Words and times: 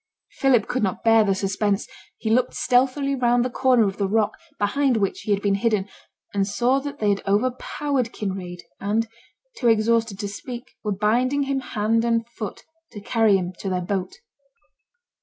Philip 0.31 0.67
could 0.67 0.81
not 0.81 1.03
bear 1.03 1.23
the 1.23 1.35
suspense; 1.35 1.87
he 2.17 2.31
looked 2.31 2.55
stealthily 2.55 3.13
round 3.13 3.45
the 3.45 3.51
corner 3.51 3.85
of 3.87 3.97
the 3.97 4.07
rock 4.07 4.31
behind 4.57 4.97
which 4.97 5.19
he 5.21 5.31
had 5.31 5.43
been 5.43 5.53
hidden, 5.53 5.87
and 6.33 6.47
saw 6.47 6.79
that 6.79 6.97
they 6.97 7.09
had 7.09 7.21
overpowered 7.27 8.11
Kinraid, 8.11 8.63
and, 8.79 9.07
too 9.57 9.67
exhausted 9.67 10.17
to 10.17 10.27
speak, 10.27 10.75
were 10.83 10.91
binding 10.91 11.43
him 11.43 11.59
hand 11.59 12.03
and 12.03 12.27
foot 12.29 12.63
to 12.93 12.99
carry 12.99 13.37
him 13.37 13.53
to 13.59 13.69
their 13.69 13.79
boat. 13.81 14.15